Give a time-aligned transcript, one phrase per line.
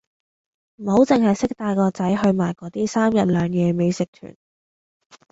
[0.77, 4.35] 唔好淨係識帶個仔去埋嗰啲三日兩夜美食團